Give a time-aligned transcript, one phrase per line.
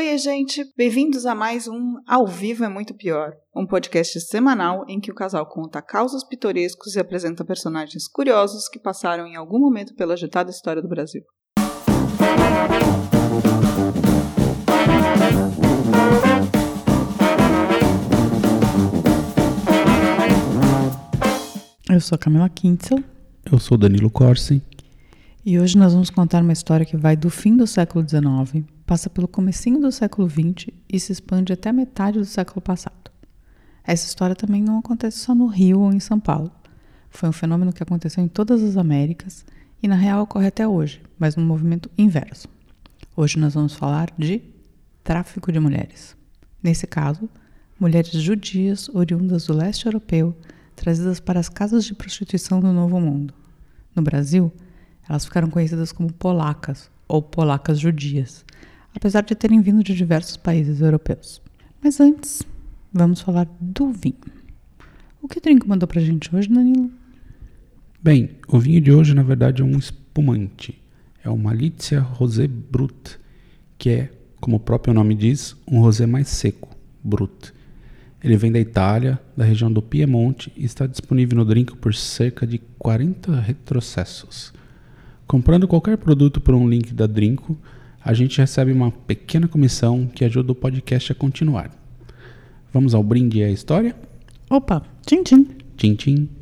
[0.00, 0.64] Oi, gente!
[0.78, 5.14] Bem-vindos a mais um Ao Vivo é Muito Pior, um podcast semanal em que o
[5.14, 10.50] casal conta causos pitorescos e apresenta personagens curiosos que passaram em algum momento pela agitada
[10.50, 11.20] história do Brasil.
[21.90, 23.04] Eu sou a Camila Kintzel.
[23.52, 24.62] Eu sou Danilo Corsi.
[25.42, 29.08] E hoje nós vamos contar uma história que vai do fim do século XIX passa
[29.08, 33.10] pelo comecinho do século XX e se expande até metade do século passado.
[33.82, 36.50] Essa história também não acontece só no Rio ou em São Paulo.
[37.08, 39.46] Foi um fenômeno que aconteceu em todas as Américas
[39.82, 42.46] e na real ocorre até hoje, mas num movimento inverso.
[43.16, 44.42] Hoje nós vamos falar de
[45.02, 46.14] tráfico de mulheres.
[46.62, 47.30] Nesse caso,
[47.78, 50.36] mulheres judias oriundas do leste europeu
[50.76, 53.32] trazidas para as casas de prostituição do Novo Mundo.
[53.96, 54.52] No Brasil,
[55.10, 58.44] elas ficaram conhecidas como polacas ou polacas judias,
[58.94, 61.42] apesar de terem vindo de diversos países europeus.
[61.82, 62.44] Mas antes,
[62.92, 64.14] vamos falar do vinho.
[65.20, 66.88] O que o Trinco mandou pra gente hoje, Danilo?
[68.00, 70.80] Bem, o vinho de hoje, na verdade, é um espumante.
[71.24, 73.18] É o Malizia Rosé Brut,
[73.76, 76.68] que é, como o próprio nome diz, um rosé mais seco,
[77.02, 77.52] Brut.
[78.22, 82.46] Ele vem da Itália, da região do Piemonte e está disponível no drink por cerca
[82.46, 84.52] de 40 retrocessos.
[85.30, 87.56] Comprando qualquer produto por um link da Drinco,
[88.04, 91.70] a gente recebe uma pequena comissão que ajuda o podcast a continuar.
[92.72, 93.94] Vamos ao brinde e à história?
[94.50, 95.46] Opa, tchim tchim.
[95.76, 96.39] Tchim tchim.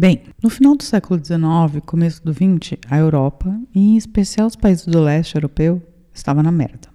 [0.00, 4.54] Bem, no final do século XIX, começo do XX, a Europa, e em especial os
[4.54, 5.82] países do leste europeu,
[6.14, 6.88] estava na merda.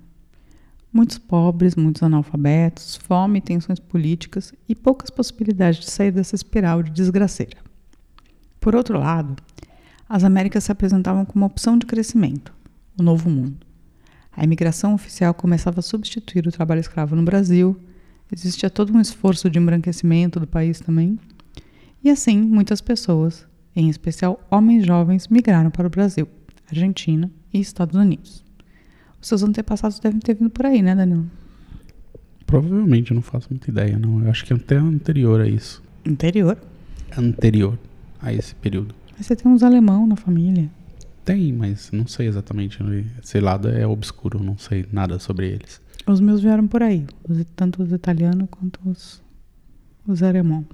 [0.90, 6.92] Muitos pobres, muitos analfabetos, fome, tensões políticas e poucas possibilidades de sair dessa espiral de
[6.92, 7.58] desgraceira.
[8.62, 9.36] Por outro lado,
[10.08, 12.54] as Américas se apresentavam como uma opção de crescimento,
[12.98, 13.68] o novo mundo.
[14.32, 17.78] A imigração oficial começava a substituir o trabalho escravo no Brasil,
[18.32, 21.20] existia todo um esforço de embranquecimento do país também,
[22.04, 26.28] e assim, muitas pessoas, em especial homens jovens, migraram para o Brasil,
[26.70, 28.44] Argentina e Estados Unidos.
[29.22, 31.26] Os seus antepassados devem ter vindo por aí, né, Danilo?
[32.46, 34.22] Provavelmente, eu não faço muita ideia, não.
[34.22, 35.82] Eu acho que é até anterior a isso.
[36.06, 36.58] Anterior?
[37.18, 37.80] Anterior
[38.22, 38.94] a esse período.
[39.18, 40.70] Mas você tem uns alemão na família.
[41.24, 42.80] Tem, mas não sei exatamente.
[43.24, 45.82] Esse lado é obscuro, não sei nada sobre eles.
[46.06, 47.06] Os meus vieram por aí,
[47.56, 49.24] tanto os italianos quanto os,
[50.06, 50.66] os alemãos.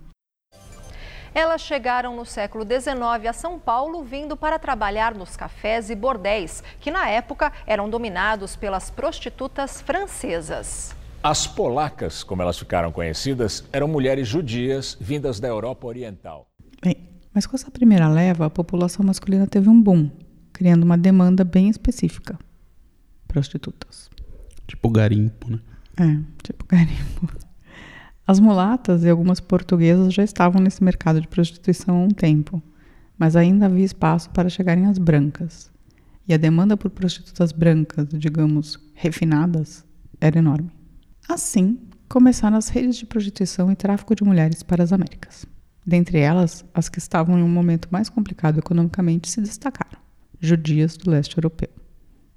[1.34, 6.63] Elas chegaram no século XIX a São Paulo vindo para trabalhar nos cafés e bordéis,
[6.79, 10.95] que na época eram dominados pelas prostitutas francesas.
[11.22, 16.47] As polacas, como elas ficaram conhecidas, eram mulheres judias vindas da Europa Oriental.
[16.81, 16.95] Bem,
[17.34, 20.09] mas com essa primeira leva, a população masculina teve um boom,
[20.53, 22.40] criando uma demanda bem específica.
[23.28, 24.09] Prostitutas.
[24.66, 25.59] Tipo garimpo, né?
[26.00, 27.48] É, tipo garimpo.
[28.29, 32.62] As mulatas e algumas portuguesas já estavam nesse mercado de prostituição há um tempo,
[33.17, 35.72] mas ainda havia espaço para chegarem as brancas.
[36.28, 39.84] E a demanda por prostitutas brancas, digamos, refinadas,
[40.22, 40.69] era enorme.
[41.28, 45.47] Assim, começaram as redes de prostituição e tráfico de mulheres para as Américas.
[45.84, 49.97] Dentre elas, as que estavam em um momento mais complicado economicamente se destacaram:
[50.40, 51.69] judias do leste europeu.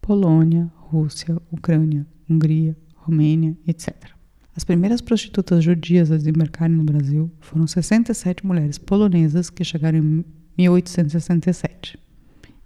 [0.00, 4.11] Polônia, Rússia, Ucrânia, Hungria, Romênia, etc.
[4.54, 10.24] As primeiras prostitutas judias a desembarcarem no Brasil foram 67 mulheres polonesas que chegaram em
[10.58, 11.98] 1867.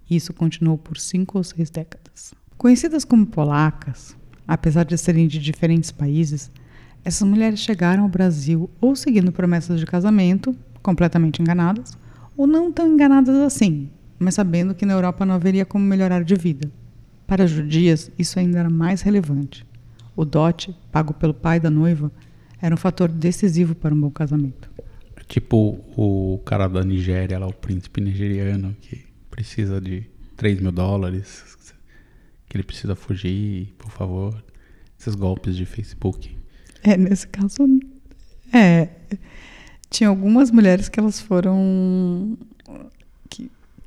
[0.09, 2.33] Isso continuou por cinco ou seis décadas.
[2.57, 6.51] Conhecidas como polacas, apesar de serem de diferentes países,
[7.05, 11.97] essas mulheres chegaram ao Brasil ou seguindo promessas de casamento, completamente enganadas,
[12.35, 16.35] ou não tão enganadas assim, mas sabendo que na Europa não haveria como melhorar de
[16.35, 16.71] vida.
[17.25, 19.66] Para as judias, isso ainda era mais relevante.
[20.17, 22.11] O dote, pago pelo pai da noiva,
[22.59, 24.67] era um fator decisivo para um bom casamento.
[25.27, 31.75] Tipo o cara da Nigéria, lá, o príncipe nigeriano, que precisa de 3 mil dólares,
[32.49, 34.43] que ele precisa fugir, por favor.
[34.99, 36.35] Esses golpes de Facebook.
[36.81, 37.67] É, nesse caso,
[38.51, 38.89] é.
[39.89, 42.35] Tinha algumas mulheres que elas foram.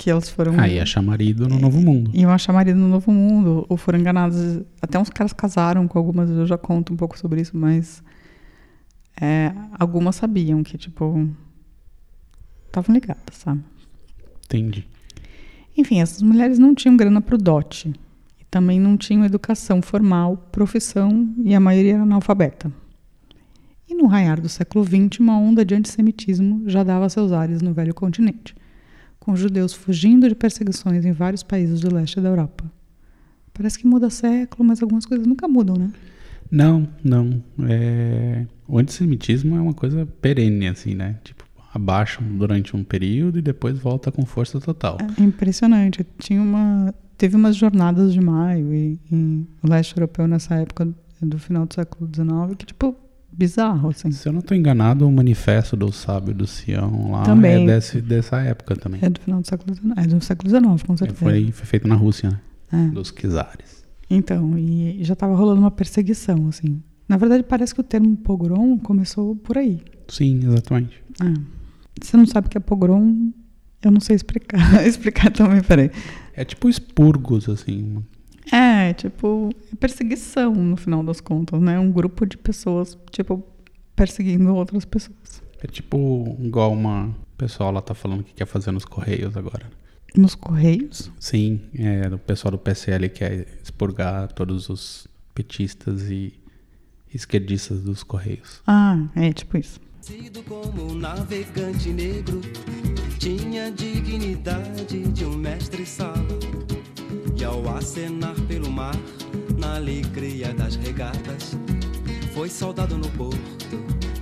[0.01, 0.59] Que, elas foram.
[0.59, 2.11] Ah, ia achar marido no Novo Mundo.
[2.15, 4.63] Iam achar marido no Novo Mundo, ou foram enganadas.
[4.81, 8.03] Até uns caras casaram com algumas, eu já conto um pouco sobre isso, mas.
[9.21, 11.29] É, algumas sabiam que, tipo.
[12.67, 13.61] Estavam ligadas, sabe?
[14.47, 14.87] Entendi.
[15.77, 17.93] Enfim, essas mulheres não tinham grana pro dote.
[18.41, 22.73] E também não tinham educação formal, profissão, e a maioria era analfabeta.
[23.87, 27.75] E no raiar do século XX, uma onda de antissemitismo já dava seus ares no
[27.75, 28.55] velho continente
[29.21, 32.65] com judeus fugindo de perseguições em vários países do leste da Europa.
[33.53, 35.93] Parece que muda século, mas algumas coisas nunca mudam, né?
[36.51, 37.43] Não, não.
[37.69, 38.47] É...
[38.67, 41.17] O antissemitismo é uma coisa perene, assim, né?
[41.23, 44.97] Tipo, abaixam durante um período e depois volta com força total.
[45.19, 46.05] É impressionante.
[46.19, 46.95] Tinha uma...
[47.19, 50.89] Teve umas jornadas de maio e, em leste europeu nessa época
[51.21, 52.97] do final do século XIX que, tipo,
[53.33, 54.11] bizarro, assim.
[54.11, 57.65] Se eu não estou enganado, o manifesto do sábio do Sião lá Também.
[57.65, 59.01] é desse, dessa época também.
[59.03, 59.93] É do final do século XIX.
[59.97, 61.21] É do século XIX, com certeza.
[61.21, 62.41] Foi, foi feito na Rússia, né?
[62.73, 62.89] É.
[62.89, 63.85] Dos czares.
[64.09, 66.83] Então, e já estava rolando uma perseguição, assim.
[67.09, 69.81] Na verdade, parece que o termo pogrom começou por aí.
[70.09, 71.03] Sim, exatamente.
[71.21, 71.35] É.
[72.01, 73.31] Você não sabe o que é pogrom?
[73.83, 74.59] Eu não sei explicar.
[74.87, 75.91] explicar também, peraí.
[76.35, 78.05] É tipo expurgos, assim.
[78.53, 81.79] É, tipo, perseguição no final das contas, né?
[81.79, 83.45] Um grupo de pessoas, tipo,
[83.95, 85.43] perseguindo outras pessoas.
[85.63, 89.67] É tipo igual uma pessoal lá tá falando que quer fazer nos Correios agora.
[90.15, 91.11] Nos Correios?
[91.19, 96.35] Sim, é, o pessoal do PSL quer expurgar todos os petistas e
[97.15, 98.61] esquerdistas dos Correios.
[98.67, 99.81] Ah, é tipo isso.
[100.03, 102.41] Sido como um navegante negro,
[103.19, 106.60] tinha dignidade de um mestre-sala.
[107.41, 108.95] E ao acenar pelo mar,
[109.59, 111.57] na alegria das regatas,
[112.35, 113.41] foi soldado no porto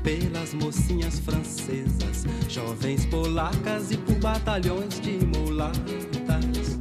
[0.04, 6.78] pelas mocinhas francesas, jovens polacas e por batalhões de mulatas.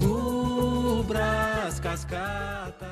[0.00, 2.88] Gubras, cascatas.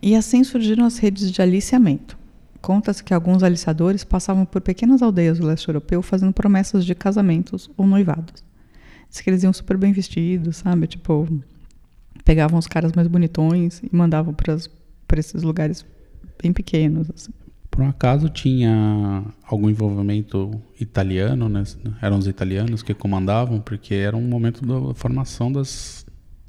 [0.00, 2.16] E assim surgiram as redes de aliciamento.
[2.62, 7.68] Conta-se que alguns aliciadores passavam por pequenas aldeias do leste europeu fazendo promessas de casamentos
[7.76, 8.44] ou noivados.
[9.10, 10.86] Diz que eles iam super bem vestidos, sabe?
[10.86, 11.28] Tipo,
[12.24, 15.84] pegavam os caras mais bonitões e mandavam para esses lugares
[16.42, 17.10] bem pequenos.
[17.14, 17.32] Assim.
[17.70, 21.64] Por um acaso tinha algum envolvimento italiano, né?
[22.00, 26.06] Eram os italianos que comandavam, porque era um momento da formação das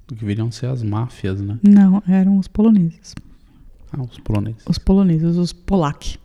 [0.07, 1.57] do que viriam ser as máfias, né?
[1.63, 3.15] Não, eram os poloneses.
[3.91, 4.63] Ah, os poloneses.
[4.67, 6.19] Os poloneses, os polak.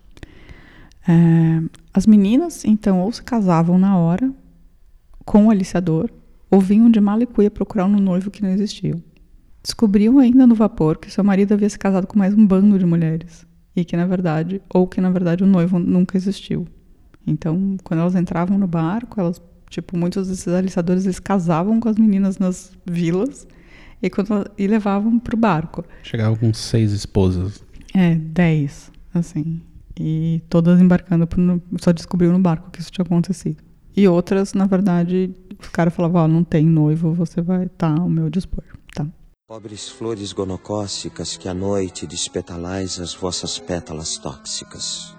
[1.08, 1.62] É,
[1.94, 4.30] as meninas, então, ou se casavam na hora
[5.24, 6.10] com o aliciador,
[6.50, 9.02] ou vinham de Malicuia procurar um noivo que não existiu.
[9.62, 12.86] Descobriu ainda no vapor que seu marido havia se casado com mais um bando de
[12.86, 16.66] mulheres e que na verdade, ou que na verdade o noivo nunca existiu.
[17.26, 21.96] Então, quando elas entravam no barco, elas, tipo, muitos desses aliciadores eles casavam com as
[21.96, 23.46] meninas nas vilas
[24.02, 25.84] e, quando, e levavam pro barco.
[26.02, 27.62] Chegavam com seis esposas.
[27.94, 29.60] É, dez, assim.
[29.98, 33.62] E todas embarcando, pro, só descobriu no barco que isso tinha acontecido.
[33.94, 37.94] E outras, na verdade, o cara falava, ó, oh, não tem noivo, você vai estar
[37.94, 38.64] tá ao meu dispor?
[39.50, 45.12] Pobres flores gonocócicas que à noite despetalais as vossas pétalas tóxicas.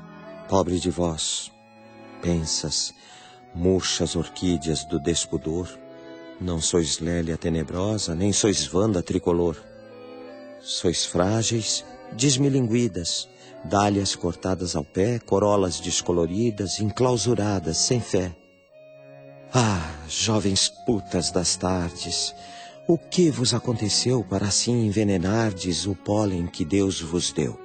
[0.47, 1.51] Pobre de vós,
[2.21, 2.93] pensas,
[3.53, 5.67] murchas orquídeas do despudor,
[6.39, 9.61] não sois Lélia tenebrosa, nem sois Vanda tricolor.
[10.61, 11.83] Sois frágeis,
[12.13, 13.27] desmilinguidas,
[13.65, 18.33] dálias cortadas ao pé, corolas descoloridas, enclausuradas, sem fé.
[19.53, 22.33] Ah, jovens putas das tardes,
[22.93, 27.57] o que vos aconteceu para assim envenenardes o pólen que Deus vos deu?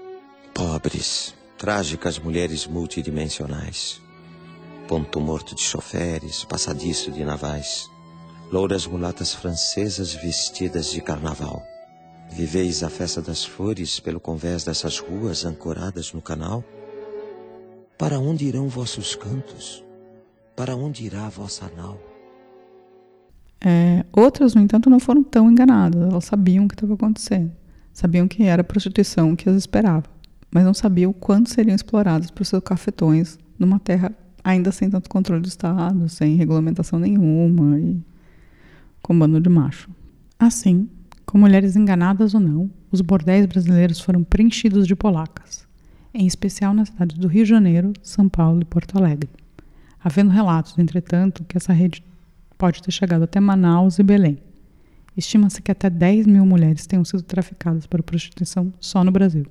[0.55, 4.01] Pobres, trágicas mulheres multidimensionais.
[4.87, 7.91] Ponto morto de choferes, passadiço de navais.
[8.53, 11.61] Louras mulatas francesas vestidas de carnaval.
[12.31, 16.63] Viveis a festa das flores pelo convés dessas ruas ancoradas no canal?
[17.99, 19.85] Para onde irão vossos cantos?
[20.55, 22.16] Para onde irá a vossa nau?
[23.61, 26.01] É, outras, no entanto, não foram tão enganadas.
[26.01, 27.53] Elas sabiam o que estava acontecendo.
[27.93, 30.05] Sabiam que era a prostituição que as esperava.
[30.51, 34.13] Mas não sabiam quando seriam exploradas por seus cafetões numa terra
[34.47, 38.01] ainda sem tanto controle do Estado, sem regulamentação nenhuma e
[39.03, 39.91] com bando de macho.
[40.39, 40.89] Assim,
[41.25, 45.67] com mulheres enganadas ou não, os bordéis brasileiros foram preenchidos de polacas,
[46.15, 49.29] em especial nas cidades do Rio de Janeiro, São Paulo e Porto Alegre.
[49.99, 52.05] Havendo relatos, entretanto, que essa rede
[52.59, 54.39] pode ter chegado até Manaus e Belém.
[55.17, 59.47] Estima-se que até 10 mil mulheres tenham sido traficadas para prostituição só no Brasil.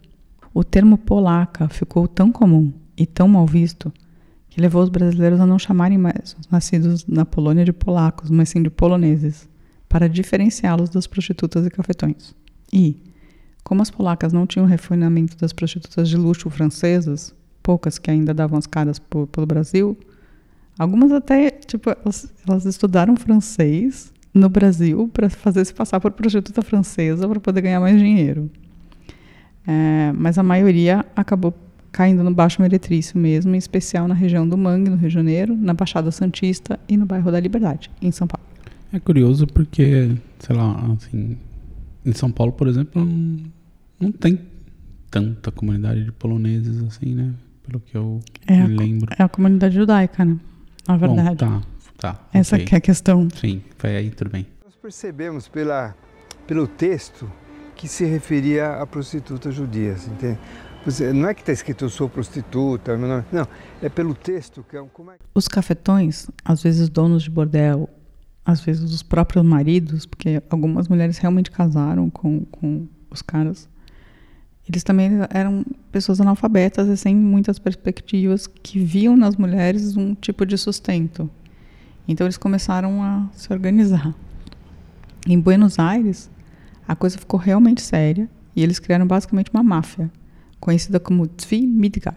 [0.54, 3.92] O termo polaca ficou tão comum e tão mal visto
[4.50, 8.50] que levou os brasileiros a não chamarem mais os nascidos na Polônia de polacos, mas
[8.50, 9.50] sim de poloneses,
[9.90, 12.34] para diferenciá-los das prostitutas e cafetões.
[12.72, 12.96] E,
[13.64, 18.58] como as polacas não tinham refinamento das prostitutas de luxo francesas, poucas que ainda davam
[18.58, 19.98] as caras por, pelo Brasil,
[20.78, 26.62] algumas até, tipo, elas, elas estudaram francês no Brasil para fazer se passar por prostituta
[26.62, 28.50] francesa para poder ganhar mais dinheiro.
[29.68, 31.54] É, mas a maioria acabou
[31.92, 35.56] caindo no Baixo Meretrício mesmo, em especial na região do Mangue, no Rio de Janeiro,
[35.56, 38.46] na Baixada Santista e no bairro da Liberdade, em São Paulo.
[38.92, 41.38] É curioso porque, sei lá, assim,
[42.06, 43.40] em São Paulo, por exemplo, não,
[44.00, 44.38] não tem
[45.10, 47.32] tanta comunidade de poloneses assim, né?
[47.66, 49.16] Pelo que eu É a, me lembro.
[49.18, 50.38] é a comunidade judaica, né?
[50.88, 51.46] Na verdade.
[51.46, 51.62] Bom,
[51.98, 52.20] tá, tá.
[52.34, 52.66] Essa ok.
[52.66, 53.28] que é a questão.
[53.36, 54.46] Sim, foi aí, tudo bem.
[54.64, 55.96] Nós percebemos pela,
[56.48, 57.32] pelo texto
[57.76, 60.38] que se referia a prostitutas judias, entende?
[61.16, 63.48] Não é que está escrito eu sou prostituta, meu nome- não,
[63.82, 67.90] é pelo texto que é um, como é Os cafetões, às vezes donos de bordel,
[68.46, 73.68] às vezes os próprios maridos, porque algumas mulheres realmente casaram com, com os caras,
[74.68, 80.46] eles também eram pessoas analfabetas e sem muitas perspectivas que viam nas mulheres um tipo
[80.46, 81.30] de sustento.
[82.08, 84.14] Então eles começaram a se organizar.
[85.28, 86.30] Em Buenos Aires,
[86.88, 90.12] a coisa ficou realmente séria e eles criaram basicamente uma máfia,
[90.60, 92.16] conhecida como Zvi Midgal.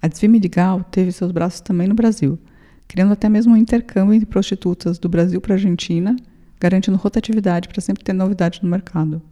[0.00, 2.38] A Zvi Midgal teve seus braços também no Brasil,
[2.88, 6.16] criando até mesmo um intercâmbio entre prostitutas do Brasil para a Argentina,
[6.60, 9.22] garantindo rotatividade para sempre ter novidade no mercado.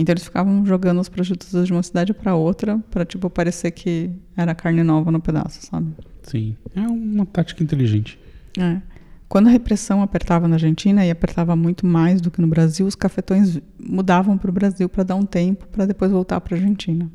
[0.00, 4.08] Então eles ficavam jogando as prostitutas de uma cidade para outra, para tipo parecer que
[4.36, 5.92] era carne nova no pedaço, sabe?
[6.22, 8.16] Sim, é uma tática inteligente.
[8.56, 8.80] É.
[9.28, 12.94] Quando a repressão apertava na Argentina e apertava muito mais do que no Brasil, os
[12.94, 17.10] cafetões mudavam para o Brasil para dar um tempo para depois voltar para a Argentina.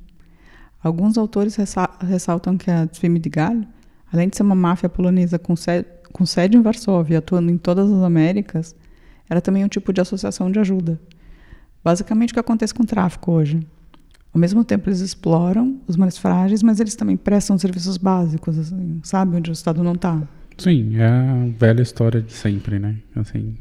[0.83, 3.55] Alguns autores ressa- ressaltam que a Zwimidigal,
[4.11, 7.89] além de ser uma máfia polonesa com sede, com sede em Varsóvia, atuando em todas
[7.89, 8.75] as Américas,
[9.29, 10.99] era também um tipo de associação de ajuda.
[11.83, 13.59] Basicamente o que acontece com o tráfico hoje.
[14.33, 18.99] Ao mesmo tempo eles exploram os mais frágeis, mas eles também prestam serviços básicos, assim,
[19.03, 20.21] sabe, onde o Estado não está.
[20.57, 22.97] Sim, é a velha história de sempre, né?
[23.15, 23.55] Assim,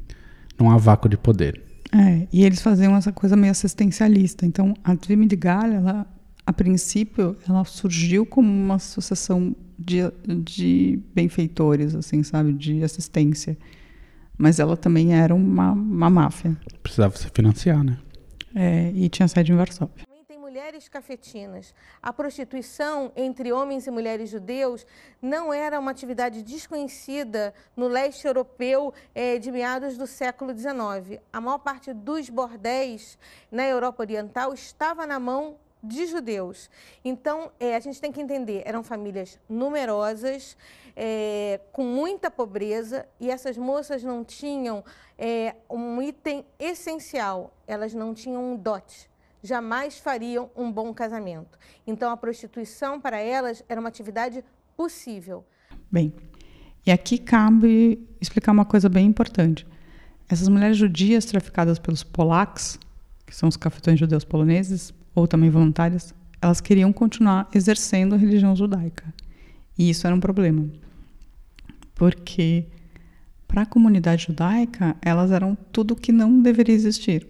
[0.58, 1.60] não há vácuo de poder.
[1.92, 4.46] É, e eles faziam essa coisa meio assistencialista.
[4.46, 6.06] Então, a Dream de Galha, ela,
[6.46, 9.98] a princípio, ela surgiu como uma associação de,
[10.42, 13.58] de benfeitores, assim, sabe, de assistência.
[14.38, 16.56] Mas ela também era uma, uma máfia.
[16.82, 17.98] Precisava se financiar, né?
[18.54, 20.04] É, e tinha sede em Varsóvia.
[20.06, 21.74] Também tem mulheres cafetinas.
[22.02, 24.86] A prostituição entre homens e mulheres judeus
[25.20, 31.20] não era uma atividade desconhecida no leste europeu eh, de meados do século XIX.
[31.32, 33.18] A maior parte dos bordéis
[33.50, 36.70] na Europa Oriental estava na mão de judeus.
[37.04, 40.56] Então, eh, a gente tem que entender, eram famílias numerosas,
[40.94, 44.84] eh, com muita pobreza, e essas moças não tinham
[45.18, 49.12] eh, um item essencial, elas não tinham um dote
[49.42, 51.58] jamais fariam um bom casamento.
[51.86, 54.44] Então, a prostituição para elas era uma atividade
[54.76, 55.44] possível.
[55.90, 56.12] Bem,
[56.86, 59.66] e aqui cabe explicar uma coisa bem importante.
[60.28, 62.78] Essas mulheres judias traficadas pelos polacos,
[63.26, 68.54] que são os cafetões judeus poloneses, ou também voluntárias, elas queriam continuar exercendo a religião
[68.56, 69.12] judaica.
[69.76, 70.68] E isso era um problema.
[71.94, 72.66] Porque
[73.52, 77.26] para a comunidade judaica, elas eram tudo que não deveria existir.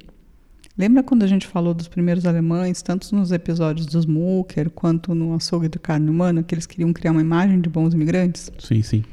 [0.78, 5.34] Lembra quando a gente falou dos primeiros alemães, tanto nos episódios dos Mucker quanto no
[5.34, 8.52] açougue de carne humana, que eles queriam criar uma imagem de bons imigrantes?
[8.60, 9.04] Sim, sim.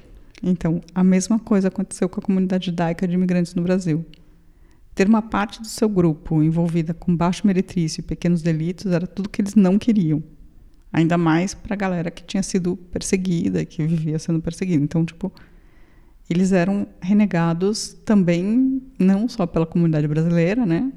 [0.44, 4.06] Então, a mesma coisa aconteceu com a comunidade judaica de imigrantes no Brasil.
[4.94, 9.30] Ter uma parte do seu grupo envolvida com baixo meretrício e pequenos delitos era tudo
[9.30, 10.22] que eles não queriam.
[10.94, 14.84] Ainda mais para a galera que tinha sido perseguida, que vivia sendo perseguida.
[14.84, 15.34] Então, tipo,
[16.30, 20.92] eles eram renegados também, não só pela comunidade brasileira, né?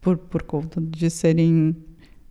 [0.00, 1.76] Por, por conta de serem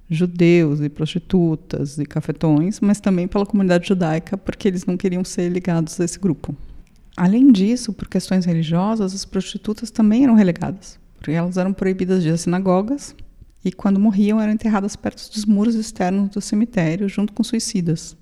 [0.10, 5.50] judeus e prostitutas e cafetões, mas também pela comunidade judaica, porque eles não queriam ser
[5.50, 6.56] ligados a esse grupo.
[7.18, 12.30] Além disso, por questões religiosas, as prostitutas também eram relegadas, porque elas eram proibidas de
[12.30, 13.16] ir às sinagogas
[13.64, 18.16] e, quando morriam, eram enterradas perto dos muros externos do cemitério, junto com suicidas,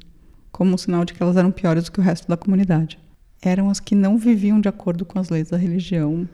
[0.52, 3.03] como um sinal de que elas eram piores do que o resto da comunidade.
[3.44, 6.28] Eram as que não viviam de acordo com as leis da religião,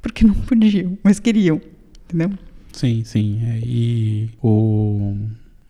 [0.00, 1.60] porque não podiam, mas queriam,
[2.04, 2.30] entendeu?
[2.72, 3.40] Sim, sim.
[3.44, 5.14] É, e o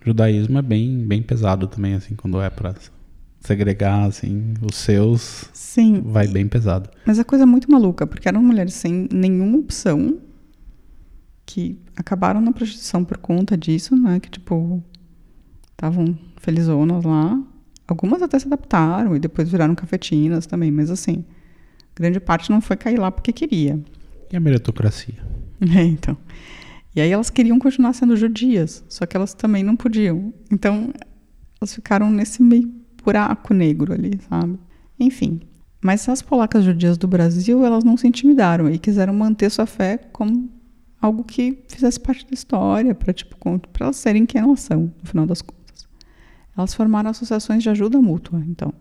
[0.05, 2.75] judaísmo é bem, bem pesado também, assim, quando é pra
[3.41, 6.01] segregar, assim, os seus, Sim.
[6.01, 6.89] vai bem pesado.
[7.05, 10.19] Mas a coisa é muito maluca, porque eram mulheres sem nenhuma opção
[11.45, 14.21] que acabaram na prostituição por conta disso, né?
[14.21, 14.83] Que, tipo,
[15.73, 17.43] estavam felizonas lá.
[17.87, 21.25] Algumas até se adaptaram e depois viraram cafetinas também, mas assim,
[21.95, 23.81] grande parte não foi cair lá porque queria.
[24.31, 25.15] E a meritocracia?
[25.77, 26.17] É, então.
[26.93, 30.35] E aí elas queriam continuar sendo judias, só que elas também não podiam.
[30.51, 30.93] Então,
[31.61, 32.69] elas ficaram nesse meio
[33.05, 34.59] buraco negro ali, sabe?
[34.99, 35.41] Enfim.
[35.81, 39.99] Mas as polacas judias do Brasil, elas não se intimidaram e quiseram manter sua fé
[40.13, 40.51] como
[41.01, 43.37] algo que fizesse parte da história, para tipo,
[43.73, 45.62] para elas serem quem elas são, no final das contas.
[46.57, 48.73] Elas formaram associações de ajuda mútua, então,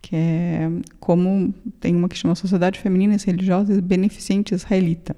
[0.00, 5.16] que é como tem uma que chama Sociedade Feminina e Religiosa Beneficente Israelita.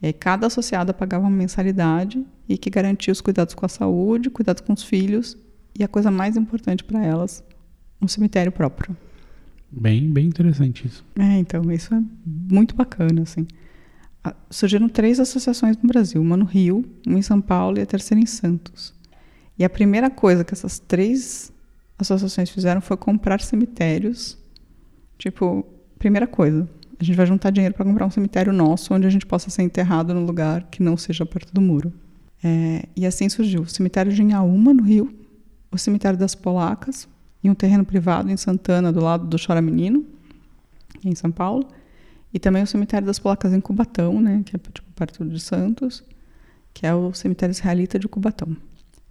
[0.00, 4.30] E aí cada associada pagava uma mensalidade e que garantia os cuidados com a saúde,
[4.30, 5.36] cuidados com os filhos
[5.78, 7.44] e a coisa mais importante para elas,
[8.00, 8.96] um cemitério próprio.
[9.70, 11.04] Bem, bem interessante isso.
[11.18, 13.46] É, então, isso é muito bacana, assim.
[14.50, 18.20] Surgiram três associações no Brasil, uma no Rio, uma em São Paulo e a terceira
[18.20, 18.94] em Santos.
[19.58, 21.52] E a primeira coisa que essas três
[21.98, 24.38] associações fizeram foi comprar cemitérios.
[25.18, 25.66] Tipo,
[25.98, 26.68] primeira coisa,
[27.00, 29.62] a gente vai juntar dinheiro para comprar um cemitério nosso, onde a gente possa ser
[29.62, 31.92] enterrado num lugar que não seja perto do muro.
[32.42, 35.12] É, e assim surgiu o cemitério de Inhaúma, no Rio,
[35.72, 37.08] o cemitério das Polacas,
[37.42, 40.04] em um terreno privado em Santana, do lado do Chora Menino,
[41.04, 41.66] em São Paulo,
[42.32, 46.04] e também o cemitério das Polacas em Cubatão, né, que é tipo, perto de Santos,
[46.72, 48.56] que é o cemitério israelita de Cubatão.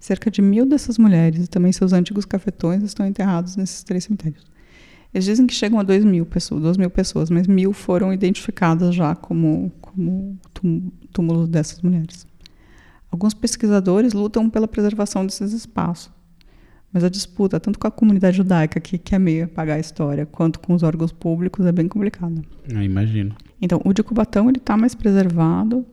[0.08, 4.42] Cerca de mil dessas mulheres e também seus antigos cafetões estão enterrados nesses três cemitérios.
[5.14, 8.96] Eles dizem que chegam a 2 mil pessoas, 2 mil pessoas, mas mil foram identificadas
[8.96, 10.40] já como, como
[11.12, 12.26] túmulos dessas mulheres.
[13.12, 16.10] Alguns pesquisadores lutam pela preservação desses espaços,
[16.94, 20.62] mas a disputa, tanto com a comunidade judaica, que quer meio apagar a história, quanto
[20.62, 22.42] com os órgãos públicos, é bem complicada.
[22.66, 23.36] Eu imagino.
[23.62, 25.86] Então, o de Cubatão está mais preservado.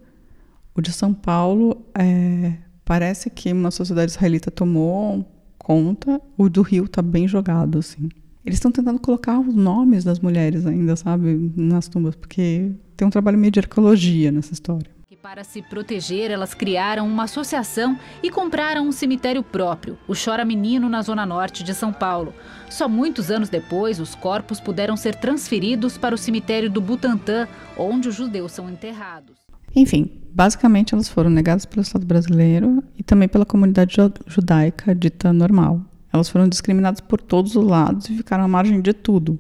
[0.73, 5.25] O de São Paulo, é, parece que uma sociedade israelita tomou
[5.59, 6.21] conta.
[6.37, 8.09] O do Rio está bem jogado, assim.
[8.45, 13.11] Eles estão tentando colocar os nomes das mulheres ainda, sabe, nas tumbas, porque tem um
[13.11, 14.93] trabalho meio de arqueologia nessa história.
[15.23, 20.87] Para se proteger, elas criaram uma associação e compraram um cemitério próprio, o Chora Menino,
[20.87, 22.35] na zona norte de São Paulo.
[22.69, 28.11] Só muitos anos depois, os corpos puderam ser transferidos para o cemitério do Butantã, onde
[28.11, 29.43] os judeus são enterrados.
[29.74, 35.80] Enfim, basicamente elas foram negadas pelo Estado brasileiro e também pela comunidade judaica dita normal.
[36.12, 39.38] Elas foram discriminadas por todos os lados e ficaram à margem de tudo.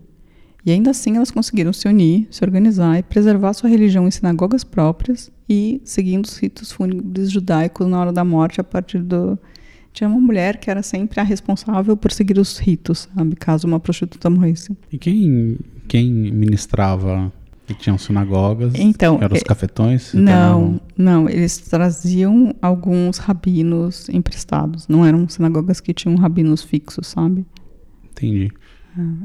[0.66, 4.64] E ainda assim elas conseguiram se unir, se organizar e preservar sua religião em sinagogas
[4.64, 9.38] próprias e seguindo os ritos fúnebres judaicos na hora da morte a partir do
[9.92, 13.78] tinha uma mulher que era sempre a responsável por seguir os ritos, sabe, caso uma
[13.78, 14.76] prostituta morresse.
[14.90, 17.32] E quem quem ministrava
[17.68, 18.74] e tinham sinagogas?
[18.74, 20.12] Então, eram os é, cafetões?
[20.12, 24.86] Não, não, eles traziam alguns rabinos emprestados.
[24.86, 27.46] Não eram sinagogas que tinham rabinos fixos, sabe?
[28.10, 28.52] Entendi.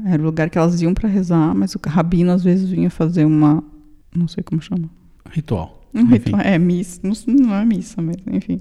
[0.06, 2.90] É, era o lugar que elas iam para rezar, mas o rabino às vezes vinha
[2.90, 3.62] fazer uma,
[4.14, 4.88] não sei como chama.
[5.30, 5.78] Ritual.
[5.92, 8.60] Um ritual, é missa, não, não, é missa, mas enfim.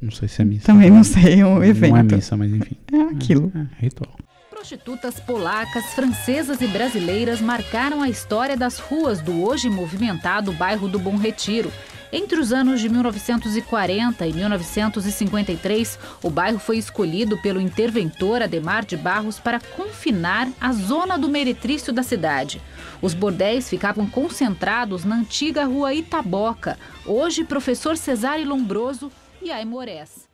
[0.00, 0.66] Não sei se é missa.
[0.66, 1.92] Também não sei, é um evento.
[1.92, 2.76] Não é missa, mas enfim.
[2.92, 3.50] É aquilo.
[3.54, 4.14] É, é ritual.
[4.60, 10.98] Prostitutas polacas, francesas e brasileiras marcaram a história das ruas do hoje movimentado bairro do
[10.98, 11.72] Bom Retiro.
[12.12, 18.98] Entre os anos de 1940 e 1953, o bairro foi escolhido pelo interventor Ademar de
[18.98, 22.60] Barros para confinar a zona do meretrício da cidade.
[23.00, 30.29] Os bordéis ficavam concentrados na antiga rua Itaboca, hoje professor Cesário Lombroso e Aimorés.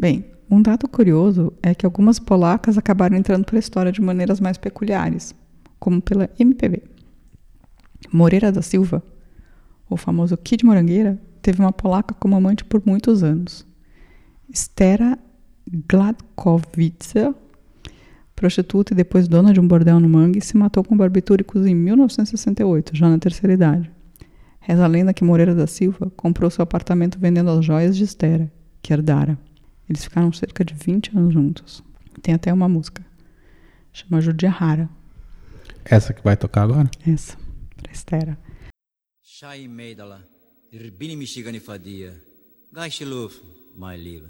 [0.00, 4.40] Bem, um dado curioso é que algumas polacas acabaram entrando para a história de maneiras
[4.40, 5.34] mais peculiares,
[5.78, 6.84] como pela MPB.
[8.10, 9.02] Moreira da Silva,
[9.90, 13.66] o famoso Kid Morangueira, teve uma polaca como amante por muitos anos.
[14.50, 15.18] Stera
[15.86, 17.34] Gladkowicza,
[18.34, 22.96] prostituta e depois dona de um bordel no Mangue, se matou com barbitúricos em 1968,
[22.96, 23.90] já na terceira idade.
[24.60, 28.50] Reza a lenda que Moreira da Silva comprou seu apartamento vendendo as joias de Stera,
[28.80, 29.38] que herdara.
[29.90, 31.82] Eles ficaram cerca de 20 anos juntos.
[32.22, 33.04] Tem até uma música.
[33.92, 34.88] Chama Judia Rara.
[35.84, 36.88] Essa que vai tocar agora?
[37.04, 37.36] Essa,
[37.76, 38.38] pra Estera.
[39.20, 40.24] Shai Meidala,
[40.70, 42.14] Irbini Michigani Fadia,
[42.72, 43.42] Gaishiluf,
[43.76, 44.28] my liebe.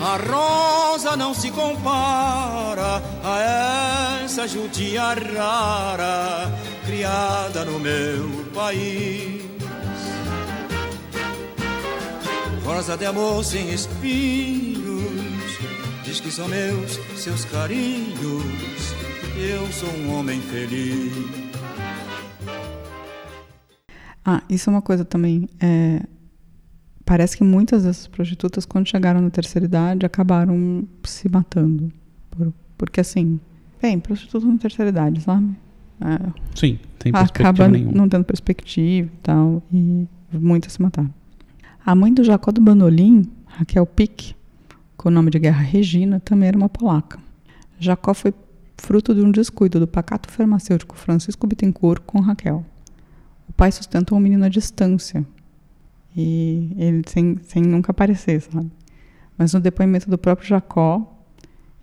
[0.00, 6.52] A rosa não se compara a essa judia rara
[6.84, 9.42] criada no meu país.
[12.64, 15.58] Rosa de amor sem espinhos,
[16.04, 18.44] diz que são meus seus carinhos.
[19.36, 21.12] Eu sou um homem feliz.
[24.24, 25.48] Ah, isso é uma coisa também.
[25.60, 26.00] É,
[27.06, 31.90] parece que muitas dessas prostitutas, quando chegaram na terceira idade, acabaram se matando.
[32.30, 33.40] Por, porque, assim,
[33.80, 35.56] bem, prostituta na terceira idade, sabe?
[36.00, 37.92] É, Sim, tem perspectiva acaba nenhuma.
[37.92, 41.14] não tendo perspectiva e tal, e muitas se mataram.
[41.84, 44.34] A mãe do Jacó do Bandolim, Raquel Pick,
[44.96, 47.18] com o nome de guerra Regina, também era uma polaca.
[47.78, 48.34] Jacó foi
[48.76, 52.66] fruto de um descuido do pacato farmacêutico Francisco Bittencourt com Raquel.
[53.48, 55.24] O pai sustentou o menino à distância,
[56.16, 58.70] e ele sem, sem nunca aparecer, sabe?
[59.36, 61.24] Mas no depoimento do próprio Jacó,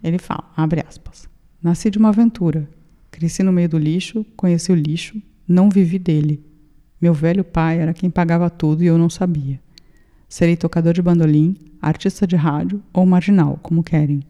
[0.03, 1.29] ele fala, abre aspas,
[1.61, 2.67] nasci de uma aventura,
[3.11, 6.43] cresci no meio do lixo, conheci o lixo, não vivi dele.
[6.99, 9.59] Meu velho pai era quem pagava tudo e eu não sabia.
[10.27, 14.23] Serei tocador de bandolim, artista de rádio ou marginal, como querem.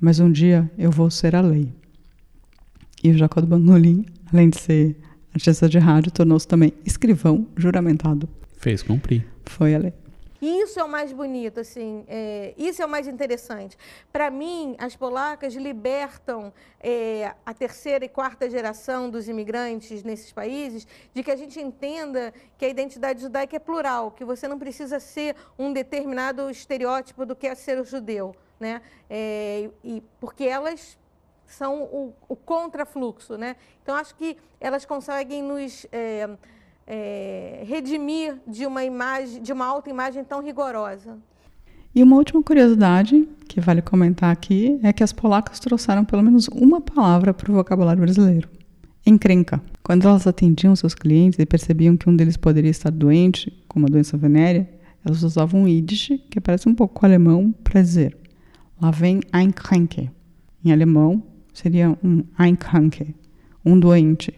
[0.00, 1.72] Mas um dia eu vou ser a lei.
[3.04, 4.96] E o Jacó do Bandolim, além de ser
[5.34, 8.28] artista de rádio, tornou-se também escrivão juramentado.
[8.66, 9.24] Fez cumprir.
[9.44, 9.94] Foi a lei.
[10.42, 13.78] Isso é o mais bonito, assim, é, isso é o mais interessante.
[14.12, 20.84] Para mim, as polacas libertam é, a terceira e quarta geração dos imigrantes nesses países
[21.14, 24.98] de que a gente entenda que a identidade judaica é plural, que você não precisa
[24.98, 28.82] ser um determinado estereótipo do que é ser o judeu, né?
[29.08, 30.98] É, e porque elas
[31.46, 33.54] são o, o contrafluxo, né?
[33.80, 35.86] Então acho que elas conseguem nos
[36.86, 41.18] é, redimir de uma imagem, de uma autoimagem tão rigorosa.
[41.94, 46.46] E uma última curiosidade que vale comentar aqui é que as polacas trouxeram pelo menos
[46.48, 48.48] uma palavra para o vocabulário brasileiro:
[49.04, 49.60] encrenca.
[49.82, 53.88] Quando elas atendiam seus clientes e percebiam que um deles poderia estar doente, com uma
[53.88, 54.68] doença venérea,
[55.04, 58.16] elas usavam um Yiddish, que parece um pouco com alemão, para dizer:
[58.80, 60.10] lá vem ein Kranke.
[60.64, 61.22] Em alemão,
[61.54, 63.14] seria um ein Kranke,
[63.64, 64.34] um doente.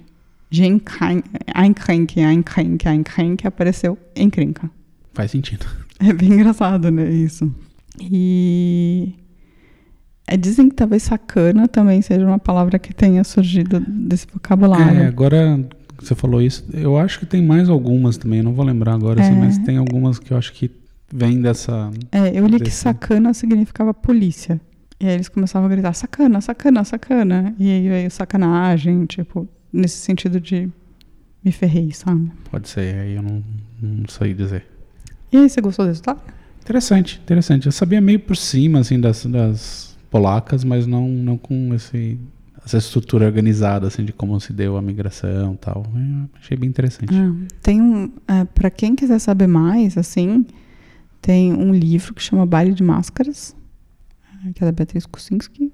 [0.50, 4.70] De einkranke, einkranke, einkranke apareceu encrenca.
[5.14, 5.66] Faz sentido.
[6.00, 7.52] É bem engraçado, né, isso.
[8.00, 9.12] E
[10.26, 15.00] é, dizem que talvez sacana também seja uma palavra que tenha surgido desse vocabulário.
[15.00, 15.66] É, agora
[16.00, 19.20] você falou isso, eu acho que tem mais algumas também, eu não vou lembrar agora,
[19.20, 19.40] assim, É.
[19.40, 20.70] mas tem algumas que eu acho que
[21.12, 21.90] vem dessa.
[22.12, 24.60] É, eu li que desse- sacana significava polícia.
[25.00, 27.54] E aí eles começavam a gritar, sacana, sacana, sacana.
[27.58, 30.68] E aí veio sacanagem, tipo, nesse sentido de
[31.44, 32.30] me ferrei, sabe?
[32.50, 33.42] Pode ser, aí eu não,
[33.80, 34.66] não sei dizer.
[35.32, 36.20] E aí, você gostou da história?
[36.62, 37.66] Interessante, interessante.
[37.66, 42.18] Eu sabia meio por cima, assim, das, das polacas, mas não, não com esse,
[42.64, 45.86] essa estrutura organizada, assim, de como se deu a migração e tal.
[45.94, 47.14] Eu achei bem interessante.
[47.14, 48.12] Ah, tem um.
[48.26, 50.44] É, para quem quiser saber mais, assim,
[51.20, 53.54] tem um livro que chama Baile de Máscaras,
[54.46, 55.72] eh, que é da Beatriz Kucinski.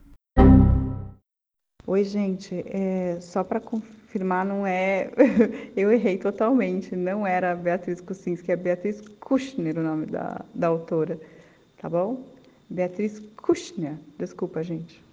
[1.86, 2.64] Oi, gente.
[2.66, 5.10] É, só para confirmar, não é.
[5.76, 6.96] Eu errei totalmente.
[6.96, 11.20] Não era Beatriz Kucinski, é Beatriz Kushner o nome da, da autora.
[11.76, 12.24] Tá bom?
[12.70, 13.96] Beatriz Kushner.
[14.18, 15.04] Desculpa, gente.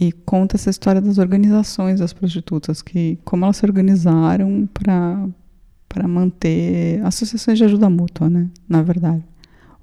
[0.00, 7.04] E conta essa história das organizações das prostitutas, que como elas se organizaram para manter
[7.04, 8.48] associações de ajuda mútua, né?
[8.66, 9.22] Na verdade.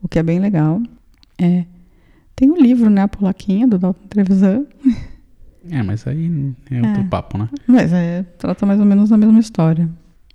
[0.01, 0.81] O que é bem legal.
[1.37, 1.65] É,
[2.39, 3.01] tem o livro, né?
[3.01, 4.65] A Polaquinha, do Dalton Trevisan.
[5.69, 7.07] É, mas aí é outro É.
[7.09, 7.49] papo, né?
[7.67, 9.89] Mas é, trata mais ou menos da mesma história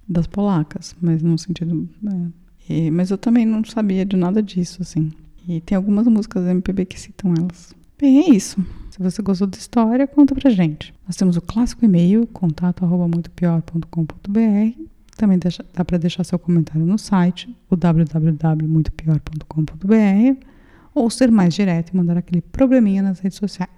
[0.06, 1.88] das polacas, mas num sentido.
[2.06, 2.26] é.
[2.68, 5.10] E- mas eu também não sabia de nada disso, assim.
[5.48, 7.74] E tem algumas músicas da MPB que citam elas.
[7.98, 8.62] Bem, é isso.
[8.90, 10.92] Se você gostou da história, conta pra gente.
[11.06, 14.78] Nós temos o clássico e-mail, contato arroba muitopior.com.br.
[15.16, 20.46] Também deixa- dá para deixar seu comentário no site, o www.muitopior.com.br,
[20.94, 23.70] ou ser mais direto e mandar aquele probleminha nas redes sociais.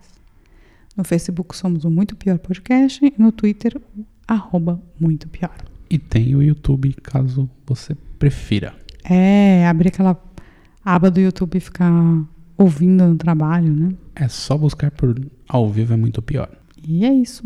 [0.97, 5.57] No Facebook somos o Muito Pior Podcast e no Twitter o arroba Muito Pior.
[5.89, 8.75] E tem o YouTube, caso você prefira.
[9.05, 10.21] É, abrir aquela
[10.85, 11.93] aba do YouTube e ficar
[12.57, 13.91] ouvindo no trabalho, né?
[14.15, 15.15] É só buscar por
[15.49, 16.51] ao vivo é muito pior.
[16.83, 17.45] E é isso.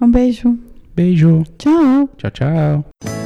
[0.00, 0.58] Um beijo.
[0.94, 1.44] Beijo.
[1.58, 2.08] Tchau.
[2.16, 3.25] Tchau, tchau.